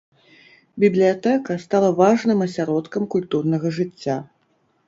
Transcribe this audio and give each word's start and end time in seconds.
Бібліятэка 0.83 1.57
стала 1.65 1.89
важным 2.01 2.39
асяродкам 2.47 3.07
культурнага 3.15 3.67
жыцця. 3.81 4.17